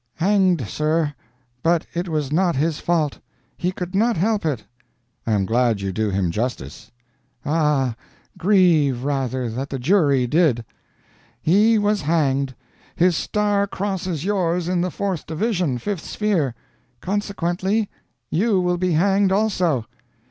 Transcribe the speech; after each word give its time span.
Hanged 0.15 0.67
sir. 0.67 1.13
But 1.61 1.85
it 1.93 2.09
was 2.09 2.31
not 2.31 2.55
his 2.55 2.79
fault. 2.79 3.19
He 3.55 3.71
could 3.71 3.93
not 3.93 4.17
help 4.17 4.47
it." 4.47 4.63
"I 5.27 5.33
am 5.33 5.45
glad 5.45 5.79
you 5.79 5.91
do 5.91 6.09
him 6.09 6.31
justice." 6.31 6.91
"Ah 7.45 7.95
grieve, 8.35 9.03
rather, 9.03 9.47
that 9.51 9.69
the 9.69 9.77
jury 9.77 10.25
did. 10.25 10.65
He 11.39 11.77
was 11.77 12.01
hanged. 12.01 12.55
His 12.95 13.15
star 13.15 13.67
crosses 13.67 14.25
yours 14.25 14.67
in 14.67 14.81
the 14.81 14.89
fourth 14.89 15.27
division, 15.27 15.77
fifth 15.77 16.03
sphere. 16.05 16.55
Consequently 16.99 17.87
you 18.31 18.59
will 18.59 18.77
be 18.79 18.93
hanged 18.93 19.31
also." 19.31 19.85